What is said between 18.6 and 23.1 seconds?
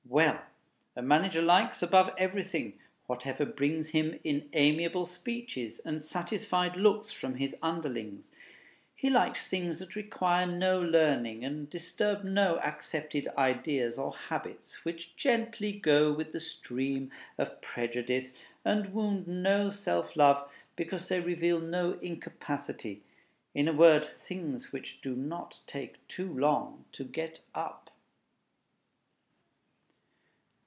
and wound no self love, because they reveal no incapacity;